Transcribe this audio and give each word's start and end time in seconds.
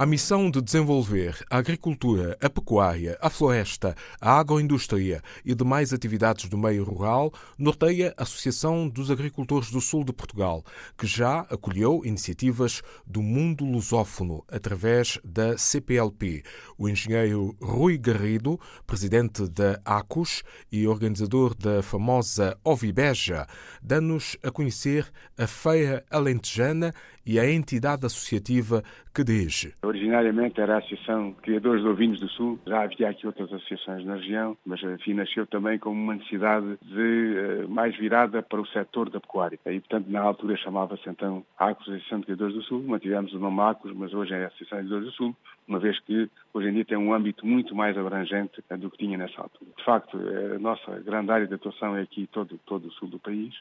A 0.00 0.06
missão 0.06 0.50
de 0.50 0.62
desenvolver 0.62 1.36
a 1.50 1.58
agricultura, 1.58 2.34
a 2.40 2.48
pecuária, 2.48 3.18
a 3.20 3.28
floresta, 3.28 3.94
a 4.18 4.38
agroindústria 4.38 5.20
e 5.44 5.54
demais 5.54 5.92
atividades 5.92 6.48
do 6.48 6.56
meio 6.56 6.84
rural 6.84 7.30
norteia 7.58 8.14
a 8.16 8.22
Associação 8.22 8.88
dos 8.88 9.10
Agricultores 9.10 9.70
do 9.70 9.78
Sul 9.78 10.02
de 10.02 10.10
Portugal, 10.14 10.64
que 10.96 11.06
já 11.06 11.40
acolheu 11.50 12.00
iniciativas 12.02 12.80
do 13.06 13.20
mundo 13.20 13.62
lusófono 13.62 14.42
através 14.50 15.18
da 15.22 15.58
CPLP. 15.58 16.44
O 16.78 16.88
engenheiro 16.88 17.54
Rui 17.60 17.98
Garrido, 17.98 18.58
presidente 18.86 19.46
da 19.48 19.78
ACUS 19.84 20.42
e 20.72 20.88
organizador 20.88 21.54
da 21.54 21.82
famosa 21.82 22.56
Ovibeja, 22.64 23.46
dá-nos 23.82 24.34
a 24.42 24.50
conhecer 24.50 25.12
a 25.36 25.46
Feira 25.46 26.02
Alentejana 26.10 26.94
e 27.26 27.38
a 27.38 27.50
entidade 27.50 28.06
associativa 28.06 28.82
que 29.14 29.24
dirige. 29.24 29.74
Originariamente 29.82 30.60
era 30.60 30.76
a 30.76 30.78
Associação 30.78 31.32
Criadores 31.42 31.82
de 31.82 31.88
Ovinos 31.88 32.20
do 32.20 32.28
Sul, 32.28 32.58
já 32.66 32.82
havia 32.82 33.08
aqui 33.10 33.26
outras 33.26 33.52
associações 33.52 34.04
na 34.04 34.16
região, 34.16 34.56
mas 34.64 34.82
enfim 34.82 35.14
nasceu 35.14 35.46
também 35.46 35.78
como 35.78 36.00
uma 36.00 36.14
necessidade 36.14 36.78
de 36.82 37.64
uh, 37.64 37.68
mais 37.68 37.96
virada 37.96 38.42
para 38.42 38.60
o 38.60 38.66
setor 38.66 39.10
da 39.10 39.20
pecuária. 39.20 39.58
E 39.66 39.80
portanto 39.80 40.08
na 40.08 40.20
altura 40.20 40.56
chamava-se 40.56 41.08
então 41.08 41.44
ACOS, 41.58 41.88
Associação 41.88 42.20
de 42.20 42.26
Criadores 42.26 42.54
do 42.54 42.62
Sul, 42.62 42.82
mantivemos 42.82 43.32
o 43.32 43.38
nome 43.38 43.60
ACOS, 43.60 43.92
mas 43.94 44.14
hoje 44.14 44.34
é 44.34 44.44
a 44.44 44.46
Associação 44.46 44.78
de 44.78 44.84
Criadores 44.86 45.12
do 45.12 45.16
Sul, 45.16 45.36
uma 45.66 45.78
vez 45.78 45.98
que 46.00 46.28
hoje 46.52 46.68
em 46.68 46.72
dia 46.72 46.84
tem 46.84 46.98
um 46.98 47.12
âmbito 47.12 47.46
muito 47.46 47.74
mais 47.74 47.96
abrangente 47.96 48.62
do 48.78 48.90
que 48.90 48.98
tinha 48.98 49.16
nessa 49.16 49.40
altura. 49.40 49.70
De 49.76 49.84
facto, 49.84 50.18
a 50.54 50.58
nossa 50.58 50.98
grande 51.00 51.30
área 51.30 51.46
de 51.46 51.54
atuação 51.54 51.96
é 51.96 52.02
aqui 52.02 52.28
todo, 52.32 52.58
todo 52.66 52.88
o 52.88 52.92
sul 52.92 53.08
do 53.08 53.18
país 53.18 53.54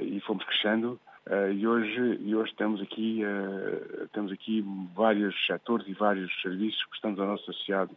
e 0.00 0.20
fomos 0.20 0.44
crescendo. 0.44 0.98
Uh, 1.28 1.50
e 1.52 1.66
hoje, 1.66 2.20
e 2.20 2.36
hoje 2.36 2.54
temos, 2.54 2.80
aqui, 2.80 3.20
uh, 3.24 4.08
temos 4.12 4.30
aqui 4.30 4.64
vários 4.94 5.34
setores 5.44 5.84
e 5.88 5.92
vários 5.92 6.30
serviços 6.40 6.84
que 6.84 6.94
estamos 6.94 7.18
aos 7.18 7.28
nossos 7.28 7.48
associados. 7.48 7.96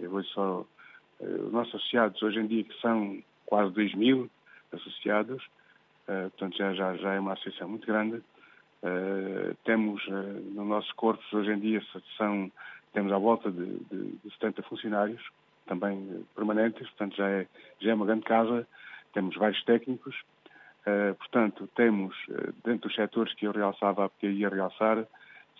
Eu 0.00 0.10
vou 0.10 0.24
só, 0.24 0.66
uh, 1.20 1.46
os 1.46 1.52
nossos 1.52 1.76
associados 1.76 2.20
hoje 2.20 2.40
em 2.40 2.46
dia 2.48 2.64
que 2.64 2.80
são 2.80 3.22
quase 3.46 3.72
2 3.72 3.94
mil 3.94 4.28
associados, 4.72 5.40
portanto 6.06 6.56
já, 6.56 6.74
já, 6.74 6.96
já 6.96 7.14
é 7.14 7.20
uma 7.20 7.34
associação 7.34 7.68
muito 7.68 7.86
grande. 7.86 8.20
temos 9.64 10.04
no 10.08 10.64
nosso 10.64 10.92
corpo 10.96 11.22
hoje 11.32 11.52
em 11.52 11.60
dia 11.60 11.80
são, 12.16 12.50
temos 12.92 13.12
à 13.12 13.18
volta 13.18 13.50
de, 13.50 13.64
de, 13.64 14.18
de 14.24 14.30
70 14.32 14.62
funcionários, 14.64 15.22
também 15.66 16.24
permanentes, 16.34 16.88
portanto 16.90 17.16
já 17.16 17.28
é, 17.28 17.46
já 17.78 17.92
é 17.92 17.94
uma 17.94 18.06
grande 18.06 18.24
casa, 18.24 18.66
temos 19.14 19.36
vários 19.36 19.62
técnicos, 19.64 20.16
portanto, 21.18 21.68
temos, 21.74 22.14
uh, 22.28 22.52
dentro 22.64 22.88
dos 22.88 22.94
setores 22.94 23.34
que 23.34 23.46
eu 23.46 23.52
realçava, 23.52 24.10
que 24.20 24.26
eu 24.26 24.30
ia 24.30 24.48
realçar, 24.48 25.04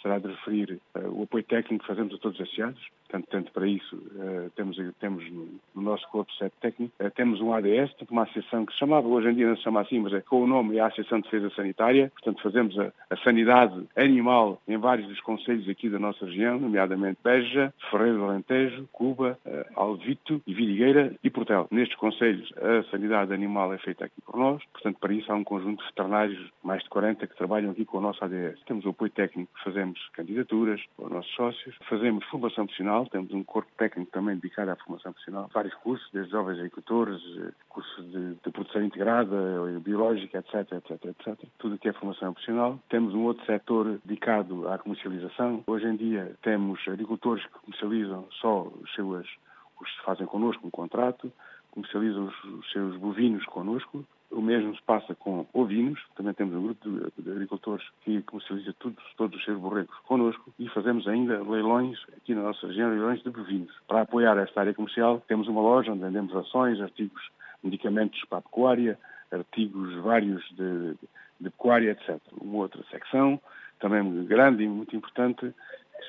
será 0.01 0.19
de 0.19 0.29
referir 0.29 0.81
uh, 0.95 1.09
o 1.09 1.25
apoio 1.25 1.45
técnico 1.45 1.83
que 1.83 1.89
fazemos 1.89 2.15
a 2.15 2.19
todos 2.19 2.39
os 2.39 2.47
associados, 2.47 2.89
Portanto, 3.09 3.29
tanto 3.31 3.53
para 3.53 3.67
isso, 3.67 3.97
uh, 3.97 4.51
temos, 4.57 4.77
temos 4.99 5.31
no, 5.31 5.49
no, 5.75 5.83
nosso 5.83 6.07
corpo 6.09 6.33
sete 6.33 6.55
técnico, 6.61 6.93
uh, 7.01 7.11
temos 7.13 7.41
um 7.41 7.53
ADS, 7.53 7.95
uma 8.11 8.25
associação 8.25 8.67
que 8.67 8.73
se 8.73 8.79
chamava, 8.79 9.07
hoje 9.07 9.29
em 9.29 9.35
dia 9.35 9.49
não 9.49 9.57
se 9.57 9.63
chama 9.63 9.81
assim, 9.81 10.01
mas 10.01 10.13
é 10.13 10.21
com 10.21 10.43
o 10.43 10.47
nome 10.47 10.77
é 10.77 10.81
a 10.81 10.87
Associação 10.87 11.21
de 11.21 11.25
Defesa 11.25 11.51
Sanitária. 11.55 12.11
Portanto, 12.15 12.43
fazemos 12.43 12.79
a, 12.79 12.93
a 13.11 13.17
sanidade 13.19 13.87
animal 13.97 14.61
em 14.67 14.77
vários 14.77 15.09
dos 15.09 15.21
conselhos 15.21 15.69
aqui 15.69 15.89
da 15.89 15.99
nossa 15.99 16.25
região, 16.27 16.59
nomeadamente 16.59 17.19
Beja, 17.23 17.73
Ferreira 17.91 18.15
do 18.15 18.25
Alentejo, 18.25 18.89
Cuba, 18.93 19.39
uh, 19.47 19.65
Alvito 19.75 20.43
e 20.47 20.53
Vidigueira 20.53 21.15
e 21.23 21.31
Portel. 21.31 21.69
Nestes 21.71 21.97
conselhos, 21.97 22.53
a 22.57 22.83
sanidade 22.91 23.33
animal 23.33 23.73
é 23.73 23.79
feita 23.79 24.05
aqui 24.05 24.21
por 24.25 24.37
nós. 24.37 24.63
Portanto, 24.73 24.99
para 24.99 25.13
isso 25.13 25.31
há 25.31 25.35
um 25.35 25.45
conjunto 25.45 25.81
de 25.81 25.89
veterinários, 25.89 26.51
mais 26.63 26.83
de 26.83 26.89
40, 26.89 27.27
que 27.27 27.37
trabalham 27.37 27.71
aqui 27.71 27.85
com 27.85 27.99
o 27.99 28.01
nosso 28.01 28.25
ADS. 28.25 28.61
Temos 28.67 28.85
o 28.85 28.91
apoio 28.91 29.11
técnico, 29.11 29.51
fazemos 29.63 30.01
candidaturas 30.13 30.81
aos 30.99 31.11
nossos 31.11 31.35
sócios, 31.35 31.77
fazemos 31.89 32.25
formação 32.27 32.67
profissional, 32.67 32.96
profissional, 32.97 33.07
temos 33.07 33.33
um 33.33 33.45
corpo 33.45 33.71
técnico 33.77 34.11
também 34.11 34.37
dedicado 34.37 34.71
à 34.71 34.77
formação 34.77 35.13
profissional, 35.13 35.51
vários 35.53 35.75
cursos, 35.75 36.09
desde 36.13 36.31
jovens 36.31 36.59
agricultores, 36.59 37.21
eh, 37.39 37.53
cursos 37.69 38.11
de, 38.11 38.35
de 38.35 38.51
produção 38.51 38.83
integrada, 38.83 39.37
biológica, 39.83 40.39
etc, 40.39 40.73
etc, 40.73 41.05
etc. 41.05 41.49
Tudo 41.59 41.75
o 41.75 41.79
que 41.79 41.89
é 41.89 41.93
formação 41.93 42.33
profissional. 42.33 42.79
Temos 42.89 43.15
um 43.15 43.25
outro 43.25 43.45
setor 43.45 44.01
dedicado 44.05 44.69
à 44.69 44.79
comercialização. 44.79 45.63
Hoje 45.67 45.87
em 45.87 45.97
dia 45.97 46.35
temos 46.43 46.81
agricultores 46.89 47.45
que 47.45 47.59
comercializam 47.61 48.27
só 48.41 48.63
os 48.63 48.95
seus, 48.95 49.27
os 49.81 49.91
que 49.91 50.05
fazem 50.05 50.27
connosco 50.27 50.67
um 50.67 50.71
contrato, 50.71 51.31
comercializam 51.71 52.27
os, 52.27 52.45
os 52.45 52.73
seus 52.73 52.97
bovinos 52.97 53.45
connosco, 53.47 54.05
o 54.31 54.41
mesmo 54.41 54.75
se 54.75 54.83
passa 54.83 55.15
com 55.15 55.47
ovinos, 55.53 56.01
também 56.17 56.35
temos 56.35 56.55
um 56.55 56.63
grupo 56.63 56.89
de, 56.89 57.23
de 57.23 57.31
agricultores 57.31 57.87
que 58.03 58.23
comercializa 58.23 58.75
tudo, 58.79 58.97
todos 59.17 59.39
os 59.39 59.45
seus 59.45 59.59
borregos 59.59 59.95
connosco 60.07 60.53
e 60.59 60.69
fazemos 60.69 61.07
ainda 61.07 61.43
leilões 61.43 61.99
aqui 62.17 62.35
na 62.35 62.43
nossa 62.43 62.67
região, 62.67 62.91
leilões 62.91 63.23
de 63.23 63.31
bovinos. 63.31 63.73
Para 63.87 64.03
apoiar 64.03 64.37
esta 64.39 64.61
área 64.61 64.75
comercial, 64.75 65.23
temos 65.29 65.49
uma 65.49 65.61
loja 65.61 65.93
onde 65.93 66.03
vendemos 66.03 66.35
ações, 66.35 66.81
artigos, 66.81 67.31
medicamentos 67.63 68.23
para 68.29 68.39
a 68.39 68.43
pecuária, 68.43 68.99
artigos 69.31 69.95
vários 70.03 70.43
de, 70.51 70.95
de 71.41 71.51
pecuária, 71.51 71.93
etc. 71.93 72.21
Uma 72.41 72.59
outra 72.59 72.83
secção, 72.91 73.41
também 73.79 74.25
grande 74.25 74.65
e 74.65 74.69
muito 74.69 74.97
importante, 74.97 75.53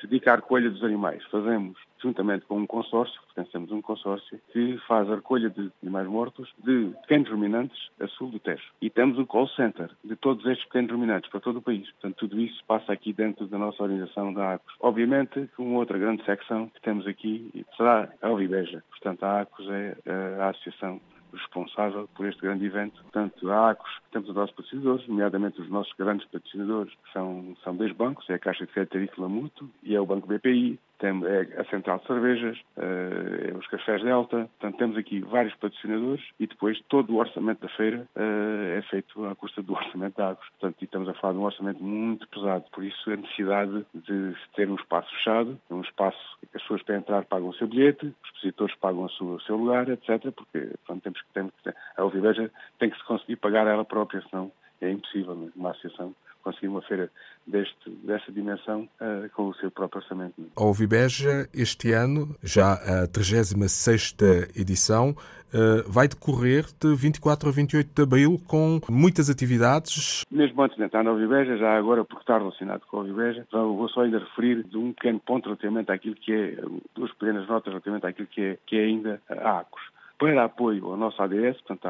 se 0.00 0.06
dedica 0.06 0.32
à 0.32 0.36
recolha 0.36 0.70
dos 0.70 0.82
animais. 0.82 1.22
Fazemos, 1.30 1.76
juntamente 2.00 2.44
com 2.46 2.58
um 2.58 2.66
consórcio, 2.66 3.20
pertencemos 3.34 3.70
a 3.72 3.74
um 3.74 3.82
consórcio, 3.82 4.40
que 4.52 4.78
faz 4.86 5.10
a 5.10 5.16
recolha 5.16 5.50
de 5.50 5.70
animais 5.82 6.06
mortos 6.06 6.52
de 6.64 6.92
pequenos 7.02 7.30
ruminantes 7.30 7.90
a 8.00 8.06
sul 8.08 8.30
do 8.30 8.38
Tejo. 8.38 8.62
E 8.80 8.90
temos 8.90 9.18
um 9.18 9.24
call 9.24 9.48
center 9.48 9.90
de 10.04 10.16
todos 10.16 10.44
estes 10.46 10.66
pequenos 10.66 10.90
ruminantes 10.90 11.30
para 11.30 11.40
todo 11.40 11.58
o 11.58 11.62
país. 11.62 11.90
Portanto, 11.92 12.16
tudo 12.16 12.40
isso 12.40 12.62
passa 12.66 12.92
aqui 12.92 13.12
dentro 13.12 13.46
da 13.46 13.58
nossa 13.58 13.82
organização 13.82 14.32
da 14.32 14.54
ACOS. 14.54 14.74
Obviamente, 14.80 15.48
uma 15.58 15.78
outra 15.78 15.98
grande 15.98 16.24
secção 16.24 16.68
que 16.68 16.80
temos 16.80 17.06
aqui 17.06 17.64
será 17.76 18.08
a 18.22 18.28
Alvibeja. 18.28 18.82
Portanto, 18.90 19.24
a 19.24 19.42
ACOS 19.42 19.68
é 19.70 19.96
a 20.40 20.50
associação 20.50 21.00
responsável 21.32 22.08
por 22.14 22.26
este 22.26 22.40
grande 22.42 22.64
evento. 22.64 23.02
Portanto, 23.02 23.50
a 23.50 23.70
ACOS, 23.70 23.90
temos 24.12 24.28
os 24.28 24.34
nossos 24.34 24.54
patrocinadores, 24.54 25.08
nomeadamente 25.08 25.60
os 25.60 25.68
nossos 25.68 25.92
grandes 25.98 26.26
patrocinadores, 26.28 26.92
são, 27.12 27.56
são 27.62 27.76
dois 27.76 27.92
bancos, 27.92 28.28
é 28.30 28.34
a 28.34 28.38
Caixa 28.38 28.66
de 28.66 28.72
Crédito 28.72 28.96
Agrícola 28.96 29.28
Mútuo 29.28 29.68
e 29.82 29.94
é 29.94 30.00
o 30.00 30.06
Banco 30.06 30.26
BPI, 30.26 30.78
tem 30.98 31.10
é 31.24 31.60
a 31.60 31.64
Central 31.66 31.98
de 31.98 32.06
Cervejas, 32.06 32.58
é 32.76 33.54
os 33.56 33.66
Cafés 33.68 34.02
Delta, 34.02 34.48
portanto 34.58 34.78
temos 34.78 34.96
aqui 34.96 35.20
vários 35.20 35.54
patrocinadores 35.54 36.24
e 36.38 36.46
depois 36.46 36.80
todo 36.88 37.12
o 37.12 37.18
orçamento 37.18 37.60
da 37.60 37.68
feira 37.68 38.06
é 38.16 38.82
feito 38.90 39.24
à 39.26 39.34
custa 39.34 39.62
do 39.62 39.74
orçamento 39.74 40.16
da 40.16 40.30
Agos. 40.30 40.46
Portanto, 40.58 40.82
estamos 40.82 41.08
a 41.08 41.14
falar 41.14 41.34
de 41.34 41.38
um 41.38 41.44
orçamento 41.44 41.82
muito 41.82 42.28
pesado, 42.28 42.64
por 42.72 42.84
isso 42.84 43.10
a 43.10 43.16
necessidade 43.16 43.86
de 43.94 44.34
ter 44.54 44.68
um 44.68 44.74
espaço 44.74 45.08
fechado, 45.16 45.58
um 45.70 45.80
espaço 45.80 46.18
que 46.40 46.56
as 46.56 46.62
pessoas 46.62 46.82
para 46.82 46.96
entrar 46.96 47.24
pagam 47.24 47.48
o 47.48 47.54
seu 47.54 47.66
bilhete, 47.66 48.12
expositores 48.38 48.74
pagam 48.76 49.04
o 49.04 49.40
seu, 49.40 49.56
lugar, 49.56 49.88
etc. 49.88 50.32
Porque 50.32 50.70
portanto, 50.86 51.02
temos 51.02 51.22
que, 51.22 51.32
temos 51.32 51.52
que 51.62 51.68
a 51.68 51.74
Alviveja 52.02 52.50
tem 52.78 52.90
que 52.90 52.96
se 52.96 53.04
conseguir 53.04 53.36
pagar 53.36 53.66
ela 53.66 53.84
própria, 53.84 54.22
senão 54.28 54.50
é 54.80 54.90
impossível 54.90 55.34
né? 55.34 55.50
uma 55.56 55.70
associação 55.70 56.14
conseguir 56.48 56.68
uma 56.68 56.82
feira 56.82 57.10
deste, 57.46 57.90
desta 58.02 58.32
dimensão 58.32 58.88
uh, 59.00 59.28
com 59.34 59.48
o 59.48 59.54
seu 59.54 59.70
próprio 59.70 60.00
orçamento. 60.00 60.34
A 60.56 60.64
Ovibeja, 60.64 61.48
este 61.52 61.92
ano, 61.92 62.34
já 62.42 62.72
a 62.72 63.06
36 63.06 64.16
edição, 64.56 65.10
uh, 65.10 65.90
vai 65.90 66.08
decorrer 66.08 66.64
de 66.80 66.94
24 66.94 67.48
a 67.48 67.52
28 67.52 67.90
de 67.94 68.02
abril 68.02 68.40
com 68.46 68.80
muitas 68.88 69.28
atividades. 69.28 70.24
Mesmo 70.30 70.62
antes 70.62 70.76
de 70.76 70.84
entrar 70.84 71.04
na 71.04 71.12
Ovibeja, 71.12 71.58
já 71.58 71.76
agora 71.76 72.04
por 72.04 72.18
estar 72.20 72.38
relacionado 72.38 72.80
com 72.90 72.98
a 72.98 73.00
Ovibeja, 73.00 73.46
vou 73.52 73.88
só 73.90 74.02
ainda 74.02 74.18
referir 74.18 74.64
de 74.64 74.78
um 74.78 74.92
pequeno 74.92 75.20
ponto 75.20 75.44
relativamente 75.44 75.92
àquilo 75.92 76.14
que 76.14 76.32
é, 76.32 76.56
duas 76.94 77.12
pequenas 77.12 77.46
notas 77.46 77.68
relativamente 77.72 78.06
àquilo 78.06 78.28
que 78.28 78.40
é, 78.40 78.58
que 78.66 78.76
é 78.76 78.84
ainda 78.84 79.20
a 79.28 79.60
ACOS 79.60 79.97
para 80.18 80.44
apoio 80.44 80.86
ao 80.86 80.96
nosso 80.96 81.22
ADS, 81.22 81.60
portanto, 81.62 81.86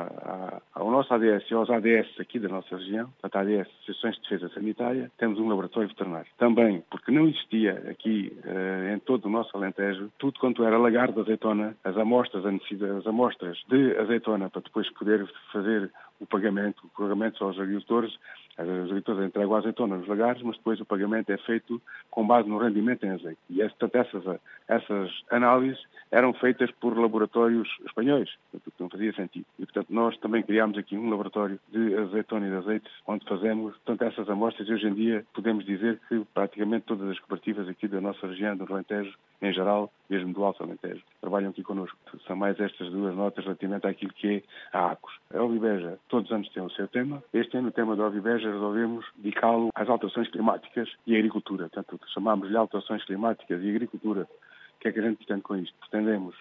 ao 0.75 0.91
nosso 0.91 1.13
ADS 1.15 1.51
e 1.51 1.55
aos 1.55 1.71
ADS 1.71 2.21
aqui 2.21 2.39
da 2.39 2.49
nossa 2.49 2.77
região, 2.77 3.09
portanto, 3.21 3.37
ADS, 3.37 3.69
Associações 3.83 4.17
de 4.17 4.23
Defesa 4.23 4.49
Sanitária, 4.55 5.11
temos 5.17 5.39
um 5.39 5.49
laboratório 5.49 5.89
veterinário. 5.89 6.31
Também, 6.37 6.85
porque 6.91 7.11
não 7.11 7.27
existia 7.27 7.73
aqui 7.91 8.37
uh, 8.45 8.95
em 8.95 8.99
todo 8.99 9.25
o 9.25 9.31
nosso 9.31 9.57
Alentejo, 9.57 10.11
tudo 10.19 10.39
quanto 10.39 10.63
era 10.63 10.77
lagar 10.77 11.11
de 11.11 11.21
azeitona, 11.21 11.75
as 11.83 11.97
amostras, 11.97 12.45
as 12.45 13.07
amostras 13.07 13.59
de 13.69 13.97
azeitona 13.97 14.51
para 14.51 14.61
depois 14.61 14.91
poder 14.91 15.27
fazer 15.51 15.91
o 16.20 16.26
pagamento, 16.26 16.85
o 16.85 16.88
pagamento 16.88 17.44
aos 17.44 17.59
agricultores, 17.59 18.17
as 18.56 18.69
agricultores 18.69 19.29
entregam 19.29 19.55
a 19.55 19.59
azeitona 19.59 19.97
nos 19.97 20.09
lagares, 20.09 20.43
mas 20.43 20.56
depois 20.56 20.81
o 20.81 20.85
pagamento 20.85 21.31
é 21.31 21.38
feito 21.38 21.81
com 22.11 22.26
base 22.26 22.49
no 22.49 22.59
rendimento 22.59 23.05
em 23.05 23.11
azeite. 23.11 23.38
E 23.49 23.59
portanto, 23.59 23.94
essas, 23.94 24.41
essas 24.67 25.11
análises 25.31 25.81
eram 26.11 26.32
feitas 26.32 26.70
por 26.73 26.97
laboratórios 26.99 27.69
espanhóis, 27.87 28.31
portanto, 28.50 28.75
não 28.81 28.88
fazia 28.88 29.12
sentido. 29.12 29.47
E, 29.59 29.65
portanto, 29.65 29.91
nós 29.91 30.17
também 30.19 30.43
criámos 30.43 30.76
aqui 30.79 30.97
um 30.97 31.09
laboratório 31.09 31.59
de 31.69 31.94
azeitona 31.97 32.47
e 32.47 32.50
de 32.50 32.56
azeite, 32.56 32.91
onde 33.06 33.25
fazemos, 33.26 33.76
portanto, 33.76 34.03
essas 34.03 34.29
amostras, 34.29 34.69
e 34.69 34.73
hoje 34.73 34.88
em 34.88 34.94
dia 34.94 35.25
podemos 35.35 35.64
dizer 35.64 36.00
que 36.09 36.25
praticamente 36.35 36.87
todas 36.87 37.09
as 37.11 37.19
cooperativas 37.21 37.69
aqui 37.69 37.87
da 37.87 38.00
nossa 38.00 38.26
região, 38.26 38.56
do 38.56 38.73
Alentejo, 38.73 39.14
em 39.41 39.53
geral, 39.53 39.93
mesmo 40.09 40.32
do 40.32 40.44
Alto 40.44 40.64
Alentejo, 40.64 41.03
trabalham 41.20 41.50
aqui 41.50 41.62
connosco. 41.62 41.99
São 42.26 42.37
mais 42.37 42.59
estas 42.61 42.91
duas 42.91 43.15
notas 43.15 43.44
relativamente 43.44 43.87
àquilo 43.87 44.12
que 44.12 44.37
é 44.73 44.76
a 44.76 44.93
ACOS. 44.93 45.15
A 45.35 45.43
Oliveja, 45.43 45.99
todos 46.09 46.31
os 46.31 46.35
anos 46.35 46.49
tem 46.50 46.62
o 46.62 46.70
seu 46.70 46.88
tema. 46.88 47.23
Este 47.32 47.56
ano 47.56 47.69
o 47.69 47.73
tema 47.73 47.97
da 47.97 48.06
Oliveja 48.06 48.50
resolvemos 48.50 49.05
dedicá-lo 49.17 49.70
às 49.75 49.88
alterações 49.88 50.29
climáticas 50.31 50.88
e 51.06 51.15
à 51.15 51.19
agricultura. 51.19 51.69
Portanto, 51.69 52.00
chamamos-lhe 52.12 52.56
alterações 52.56 53.05
climáticas 53.05 53.62
e 53.62 53.70
agricultura. 53.70 54.23
O 54.23 54.81
que 54.81 54.88
é 54.88 54.93
que 54.93 55.00
a 55.00 55.03
gente 55.03 55.17
pretende 55.17 55.43
com 55.43 55.56
isto? 55.56 55.75
Pretendemos, 55.81 56.35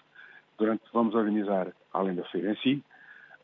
durante, 0.57 0.83
vamos 0.93 1.15
organizar, 1.15 1.73
além 1.93 2.15
da 2.15 2.23
feira 2.25 2.51
em 2.51 2.55
si, 2.57 2.83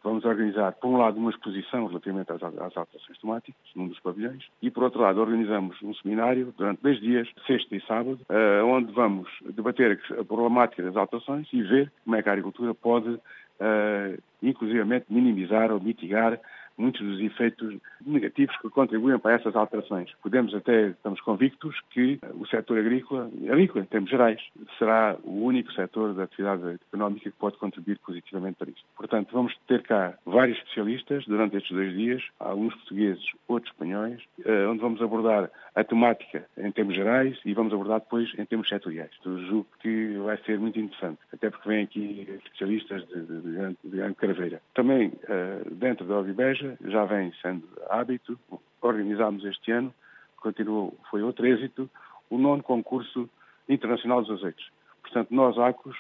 Vamos 0.04 0.26
organizar, 0.26 0.74
por 0.74 0.90
um 0.90 0.98
lado, 0.98 1.18
uma 1.18 1.32
exposição 1.32 1.88
relativamente 1.88 2.30
às, 2.32 2.44
às 2.44 2.78
alterações 2.78 3.18
temáticas, 3.20 3.56
num 3.74 3.88
dos 3.88 4.00
pavilhões, 4.02 4.44
e, 4.62 4.70
por 4.70 4.84
outro 4.84 5.02
lado, 5.02 5.22
organizamos 5.22 5.82
um 5.82 5.94
seminário 5.96 6.54
durante 6.58 6.82
dois 6.82 7.00
dias, 7.00 7.28
sexta 7.48 7.74
e 7.74 7.82
sábado, 7.82 8.20
uh, 8.30 8.66
onde 8.66 8.92
vamos 8.92 9.30
debater 9.56 10.00
a 10.20 10.24
problemática 10.26 10.84
das 10.84 10.98
alterações 10.98 11.48
e 11.54 11.62
ver 11.64 11.90
como 12.04 12.18
é 12.18 12.22
que 12.22 12.28
a 12.28 12.34
agricultura 12.34 12.74
pode, 12.74 13.10
uh, 13.10 14.22
inclusivamente, 14.42 15.06
minimizar 15.10 15.72
ou 15.72 15.80
mitigar 15.80 16.38
muitos 16.78 17.02
dos 17.02 17.20
efeitos 17.20 17.78
negativos 18.06 18.56
que 18.58 18.70
contribuem 18.70 19.20
para 19.20 19.36
essas 19.36 19.56
alterações. 19.56 20.12
Podemos 20.22 20.54
até, 20.54 20.90
estamos 20.90 21.22
convictos 21.22 21.76
que 21.92 22.20
o 22.34 22.46
setor 22.48 22.80
agrícola, 22.80 23.30
agrícola 23.50 23.84
em 23.84 23.88
termos 23.88 24.10
gerais, 24.10 24.42
será 24.78 25.16
o 25.24 25.46
único 25.46 25.72
setor 25.74 26.14
da 26.14 26.24
atividade 26.24 26.80
económica 26.90 27.30
que 27.30 27.38
pode 27.38 27.58
contribuir 27.58 28.00
positivamente 28.00 28.58
para 28.58 28.70
isto. 28.70 28.84
Portanto, 28.96 29.30
vamos 29.32 29.56
ter 29.68 29.82
cá 29.84 30.14
vários 30.26 30.58
especialistas 30.58 31.26
durante 31.26 31.58
estes 31.58 31.72
dois 31.72 31.94
dias, 31.94 32.24
alguns 32.40 32.74
portugueses, 32.76 33.24
outros 33.48 33.72
espanhóis, 33.72 34.22
eh, 34.46 34.68
onde 34.68 34.80
vamos 34.80 35.02
abordar 35.02 35.50
a 35.76 35.84
temática 35.84 36.46
em 36.58 36.72
termos 36.72 36.96
gerais 36.96 37.38
e 37.46 37.54
vamos 37.54 37.74
abordar 37.74 38.00
depois 38.00 38.32
em 38.38 38.46
termos 38.46 38.70
setoriais. 38.70 39.12
Eu 39.26 39.40
julgo 39.46 39.68
que 39.82 40.18
vai 40.18 40.38
ser 40.46 40.60
muito 40.60 40.80
interessante, 40.80 41.20
até 41.34 41.50
porque 41.50 41.68
vêm 41.68 41.84
aqui 41.84 42.28
especialistas 42.46 43.08
de, 43.08 43.22
de, 43.22 43.42
de, 43.42 43.52
grande, 43.52 43.78
de 43.84 43.98
grande 43.98 44.16
craveira. 44.16 44.62
Também, 44.74 45.12
eh, 45.28 45.62
dentro 45.72 46.06
da 46.06 46.20
Ovibeja, 46.20 46.63
já 46.86 47.06
vem 47.06 47.34
sendo 47.42 47.68
hábito. 47.90 48.40
Organizámos 48.82 49.46
este 49.46 49.72
ano, 49.72 49.94
continuou, 50.38 50.98
foi 51.10 51.24
outro 51.24 51.46
êxito, 51.46 51.90
o 52.30 52.38
nono 52.38 52.64
concurso 52.64 53.30
internacional 53.70 54.22
dos 54.22 54.40
azeites. 54.40 54.68
Portanto, 55.02 55.34
nós, 55.34 55.58
ACOS, 55.58 55.96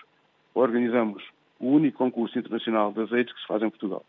organizamos 0.54 1.24
o 1.60 1.68
único 1.68 1.98
concurso 1.98 2.38
internacional 2.38 2.92
de 2.92 3.02
azeites 3.02 3.34
que 3.34 3.42
se 3.42 3.48
faz 3.48 3.62
em 3.62 3.70
Portugal. 3.70 4.04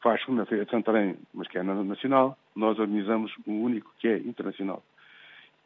Faz-se 0.00 0.30
na 0.30 0.46
Feira 0.46 0.64
de 0.64 0.70
Santarém, 0.70 1.16
mas 1.34 1.48
que 1.48 1.58
é 1.58 1.62
nacional, 1.62 2.36
nós 2.54 2.78
organizamos 2.78 3.32
o 3.46 3.52
único 3.52 3.92
que 3.98 4.08
é 4.08 4.18
internacional. 4.18 4.82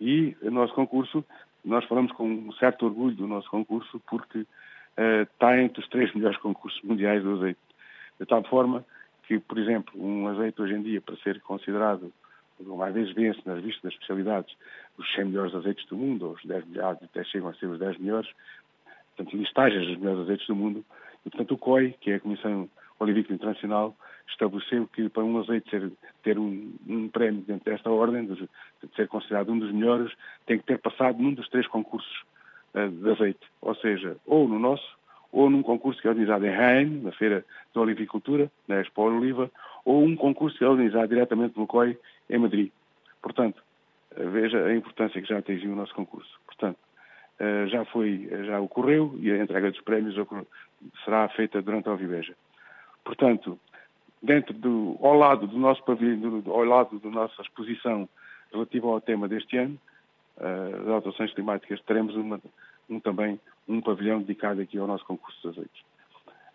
E 0.01 0.37
o 0.43 0.51
nosso 0.51 0.75
concurso, 0.75 1.25
nós 1.65 1.85
falamos 1.85 2.13
com 2.13 2.29
um 2.29 2.53
certo 2.53 2.87
orgulho 2.87 3.15
do 3.15 3.27
nosso 3.27 3.51
concurso, 3.51 4.01
porque 4.09 4.39
uh, 4.39 5.23
está 5.23 5.61
entre 5.61 5.81
os 5.81 5.89
três 5.89 6.13
melhores 6.15 6.39
concursos 6.39 6.81
mundiais 6.83 7.23
do 7.23 7.35
azeite. 7.37 7.61
De 8.19 8.27
tal 8.27 8.43
forma 8.45 8.85
que, 9.27 9.39
por 9.39 9.59
exemplo, 9.59 9.93
um 9.97 10.27
azeite 10.29 10.61
hoje 10.61 10.75
em 10.75 10.83
dia, 10.83 11.01
para 11.01 11.17
ser 11.17 11.41
considerado, 11.41 12.13
uma 12.61 12.91
vez 12.91 13.13
vence 13.13 13.41
nas 13.45 13.63
vistas 13.63 13.83
das 13.83 13.93
especialidades, 13.95 14.55
os 14.99 15.13
100 15.15 15.27
melhores 15.27 15.55
azeites 15.55 15.87
do 15.87 15.97
mundo, 15.97 16.27
ou 16.27 16.33
os 16.33 16.45
10 16.45 16.67
melhores, 16.67 17.03
até 17.03 17.25
chegam 17.25 17.49
a 17.49 17.55
ser 17.55 17.67
os 17.67 17.79
10 17.79 17.99
melhores, 17.99 18.31
portanto, 19.17 19.37
listagens 19.37 19.87
dos 19.87 19.99
melhores 19.99 20.21
azeites 20.23 20.47
do 20.47 20.55
mundo, 20.55 20.85
e, 21.25 21.31
portanto, 21.31 21.55
o 21.55 21.59
COI, 21.59 21.95
que 22.01 22.11
é 22.11 22.15
a 22.17 22.21
Comissão 22.21 22.69
Olivícola 22.99 23.35
Internacional, 23.35 23.97
estabeleceu 24.29 24.87
que 24.89 25.09
para 25.09 25.25
um 25.25 25.39
azeite 25.39 25.69
ser, 25.71 25.93
ter 26.23 26.39
um, 26.39 26.73
um, 26.89 27.09
prémio 27.09 27.43
dentro 27.43 27.71
desta 27.71 27.91
ordem, 27.91 28.27
de, 28.27 28.35
de, 28.35 28.97
ser 28.97 29.09
considerado 29.09 29.51
um 29.51 29.59
dos 29.59 29.73
melhores, 29.73 30.13
tem 30.47 30.59
que 30.59 30.65
ter 30.65 30.79
passado 30.79 31.21
num 31.21 31.35
dos 31.35 31.49
três 31.49 31.67
concursos 31.67 32.23
uh, 32.75 32.89
de 32.89 33.11
azeite, 33.11 33.47
ou 33.61 33.75
seja, 33.77 34.17
ou 34.27 34.49
no 34.49 34.59
nosso, 34.59 34.97
ou 35.33 35.49
num 35.49 35.63
concurso 35.63 36.01
que 36.01 36.07
é 36.07 36.11
organizado 36.11 36.47
em 36.47 36.51
Rain, 36.51 37.01
na 37.03 37.11
Feira 37.13 37.45
da 37.75 37.81
Olivicultura, 37.81 38.51
na 38.69 38.81
Expo 38.81 39.03
Oliva, 39.03 39.51
ou 39.85 40.05
um 40.05 40.15
concurso 40.15 40.59
que 40.59 40.65
é 40.65 40.69
organizado 40.69 41.09
diretamente 41.09 41.55
pelo 41.55 41.67
COI 41.67 41.99
em 42.29 42.39
Madrid. 42.39 42.71
Portanto, 43.23 43.63
eh, 44.17 44.25
veja 44.25 44.65
a 44.65 44.77
importância 44.77 45.21
que 45.21 45.29
já 45.29 45.39
atingiu 45.39 45.73
o 45.73 45.77
nosso 45.77 45.95
concurso. 45.95 46.39
Portanto, 46.47 46.79
eh, 47.41 47.67
já 47.69 47.85
foi, 47.87 48.29
já 48.47 48.61
ocorreu 48.61 49.17
e 49.19 49.31
a 49.33 49.39
entrega 49.39 49.71
dos 49.71 49.81
prémios 49.81 50.15
será 51.05 51.29
feita 51.31 51.63
durante 51.63 51.89
a 51.89 51.93
Oviveja. 51.93 52.35
Portanto, 53.05 53.59
dentro 54.23 54.55
do, 54.55 54.99
ao 55.01 55.15
lado 55.15 55.47
do 55.47 55.59
nosso 55.59 55.83
pavilhão, 55.85 56.43
ao 56.47 56.65
lado 56.65 56.99
da 57.01 57.11
nossa 57.11 57.43
exposição 57.43 58.09
relativa 58.53 58.87
ao 58.87 59.01
tema 59.01 59.27
deste 59.27 59.57
ano, 59.57 59.79
eh, 60.39 60.71
das 60.79 60.89
alterações 60.89 61.33
climáticas, 61.35 61.81
teremos 61.83 62.15
uma, 62.15 62.41
um, 62.89 63.01
também 63.01 63.41
um 63.69 63.81
pavilhão 63.81 64.21
dedicado 64.21 64.61
aqui 64.61 64.79
ao 64.79 64.87
nosso 64.87 65.05
concurso 65.05 65.41
de 65.43 65.49
azeites. 65.49 65.83